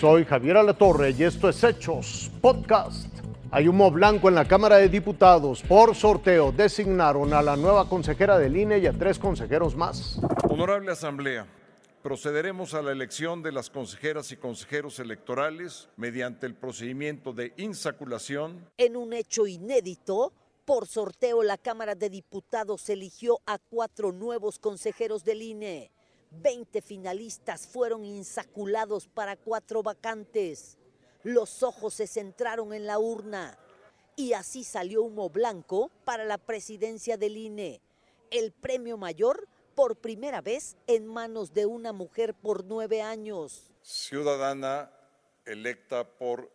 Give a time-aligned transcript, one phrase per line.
[0.00, 3.06] Soy Javier Alatorre y esto es Hechos Podcast.
[3.50, 5.60] Hay humo blanco en la Cámara de Diputados.
[5.60, 10.18] Por sorteo designaron a la nueva consejera del INE y a tres consejeros más.
[10.48, 11.46] Honorable Asamblea,
[12.02, 18.70] procederemos a la elección de las consejeras y consejeros electorales mediante el procedimiento de insaculación.
[18.78, 20.32] En un hecho inédito,
[20.64, 25.90] por sorteo la Cámara de Diputados eligió a cuatro nuevos consejeros del INE.
[26.30, 30.78] Veinte finalistas fueron insaculados para cuatro vacantes.
[31.22, 33.58] Los ojos se centraron en la urna
[34.16, 37.80] y así salió humo blanco para la presidencia del INE.
[38.30, 43.72] El premio mayor por primera vez en manos de una mujer por nueve años.
[43.82, 44.90] Ciudadana
[45.44, 46.50] electa por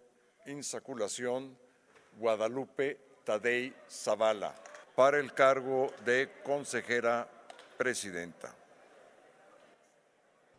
[0.46, 1.58] insaculación,
[2.18, 4.56] Guadalupe Tadei Zavala,
[4.96, 7.28] para el cargo de consejera
[7.78, 8.56] presidenta.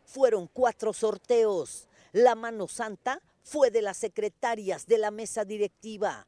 [0.07, 1.89] Fueron cuatro sorteos.
[2.13, 6.25] La mano santa fue de las secretarias de la mesa directiva.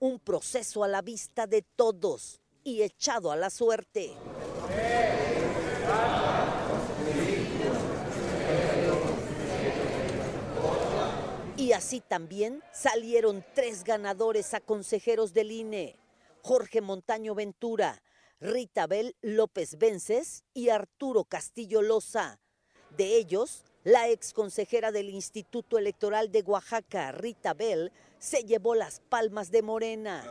[0.00, 4.16] Un proceso a la vista de todos y echado a la suerte.
[11.56, 15.96] Y así también salieron tres ganadores a consejeros del INE,
[16.42, 18.02] Jorge Montaño Ventura,
[18.40, 22.40] Rita Bel López Vences y Arturo Castillo Loza.
[22.96, 29.00] De ellos, la ex consejera del Instituto Electoral de Oaxaca, Rita Bell, se llevó las
[29.00, 30.22] palmas de Morena.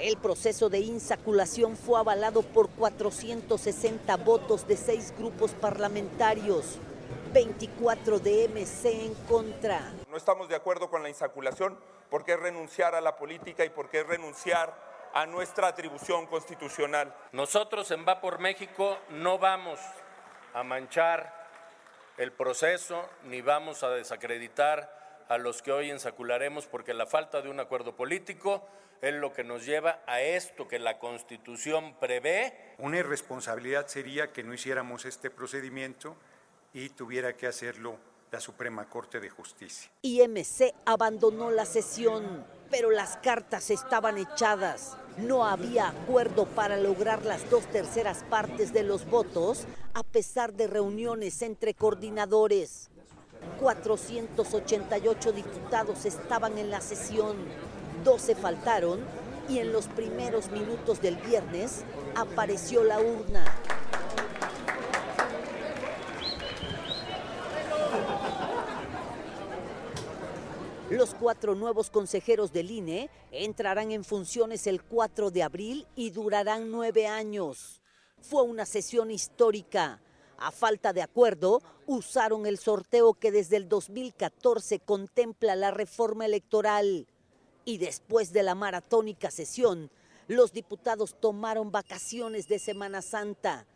[0.00, 6.78] El proceso de insaculación fue avalado por 460 votos de seis grupos parlamentarios,
[7.32, 9.92] 24 de MC en contra.
[10.10, 11.78] No estamos de acuerdo con la insaculación
[12.10, 14.74] porque es renunciar a la política y porque es renunciar
[15.14, 17.14] a nuestra atribución constitucional.
[17.32, 19.80] Nosotros en Va por México no vamos
[20.52, 21.46] a manchar
[22.18, 27.48] el proceso ni vamos a desacreditar a los que hoy ensacularemos porque la falta de
[27.48, 28.66] un acuerdo político
[29.02, 32.74] es lo que nos lleva a esto que la Constitución prevé.
[32.78, 36.16] Una irresponsabilidad sería que no hiciéramos este procedimiento
[36.72, 37.98] y tuviera que hacerlo
[38.30, 39.90] la Suprema Corte de Justicia.
[40.02, 44.96] IMC abandonó la sesión, pero las cartas estaban echadas.
[45.18, 50.66] No había acuerdo para lograr las dos terceras partes de los votos, a pesar de
[50.66, 52.90] reuniones entre coordinadores.
[53.60, 57.36] 488 diputados estaban en la sesión,
[58.04, 59.00] 12 faltaron
[59.48, 61.84] y en los primeros minutos del viernes
[62.16, 63.44] apareció la urna.
[70.90, 76.70] Los cuatro nuevos consejeros del INE entrarán en funciones el 4 de abril y durarán
[76.70, 77.82] nueve años.
[78.20, 80.00] Fue una sesión histórica.
[80.38, 87.08] A falta de acuerdo, usaron el sorteo que desde el 2014 contempla la reforma electoral.
[87.64, 89.90] Y después de la maratónica sesión,
[90.28, 93.66] los diputados tomaron vacaciones de Semana Santa.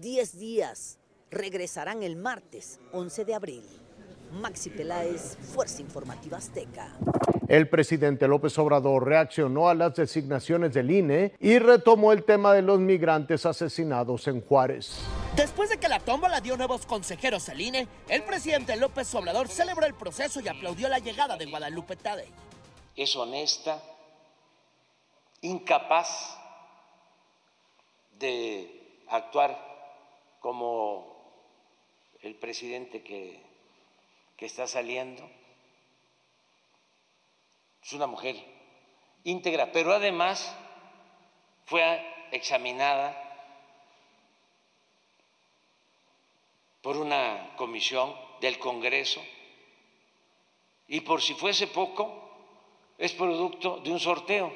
[0.00, 0.98] Diez días.
[1.30, 3.85] Regresarán el martes 11 de abril.
[4.32, 6.96] Maxi Peláez, Fuerza Informativa Azteca.
[7.48, 12.62] El presidente López Obrador reaccionó a las designaciones del INE y retomó el tema de
[12.62, 14.98] los migrantes asesinados en Juárez.
[15.36, 19.86] Después de que la tómbola dio nuevos consejeros al INE, el presidente López Obrador celebró
[19.86, 22.28] el proceso y aplaudió la llegada de Guadalupe Tadei.
[22.96, 23.80] Es honesta,
[25.42, 26.36] incapaz
[28.18, 29.56] de actuar
[30.40, 31.14] como
[32.22, 33.45] el presidente que
[34.36, 35.28] que está saliendo.
[37.82, 38.36] Es una mujer
[39.24, 40.54] íntegra, pero además
[41.66, 43.22] fue examinada
[46.82, 49.22] por una comisión del Congreso
[50.88, 52.22] y por si fuese poco,
[52.98, 54.52] es producto de un sorteo.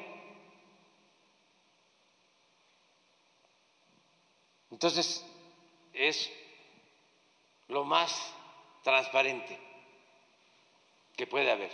[4.71, 5.25] Entonces,
[5.93, 6.31] es
[7.67, 8.33] lo más
[8.83, 9.70] transparente
[11.15, 11.71] que puede haber.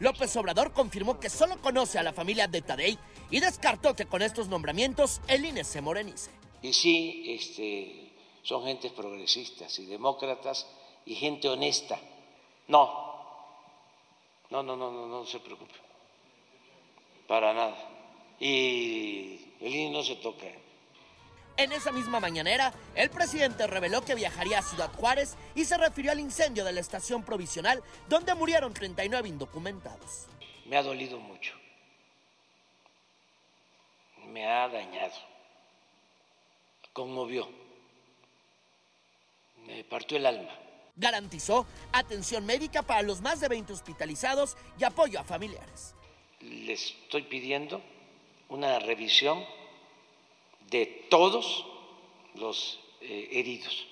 [0.00, 2.98] López Obrador confirmó que solo conoce a la familia de Tadei
[3.30, 6.30] y descartó que con estos nombramientos el INE se morenice.
[6.62, 10.66] Y sí, este, son gentes progresistas y demócratas
[11.04, 11.98] y gente honesta.
[12.68, 13.08] No,
[14.50, 15.74] no, no, no, no, no se preocupe.
[17.26, 17.76] Para nada.
[18.38, 20.46] Y el INE no se toca.
[21.58, 26.12] En esa misma mañanera, el presidente reveló que viajaría a Ciudad Juárez y se refirió
[26.12, 30.26] al incendio de la estación provisional donde murieron 39 indocumentados.
[30.64, 31.52] Me ha dolido mucho.
[34.28, 35.14] Me ha dañado
[36.98, 37.48] conmovió,
[39.66, 40.50] me partió el alma.
[40.96, 45.94] Garantizó atención médica para los más de 20 hospitalizados y apoyo a familiares.
[46.40, 47.80] Les estoy pidiendo
[48.48, 49.44] una revisión
[50.70, 51.66] de todos
[52.34, 53.86] los eh, heridos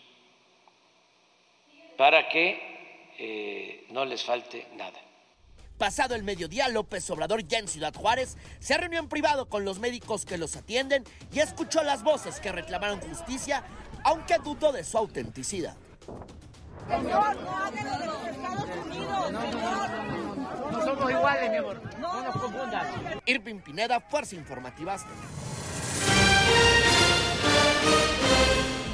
[1.97, 5.01] para que eh, no les falte nada.
[5.79, 9.79] Pasado el mediodía, López Obrador ya en Ciudad Juárez se reunió en privado con los
[9.79, 13.63] médicos que los atienden y escuchó las voces que reclamaron justicia,
[14.05, 15.77] aunque dudó de su autenticidad.
[16.89, 19.91] Señor, no hablen de los Estados Unidos, señor.
[20.73, 21.83] No somos iguales, mi amor.
[21.99, 22.87] No nos confundas.
[23.27, 25.56] Irving Pineda, Fuerza Informativa Azteca.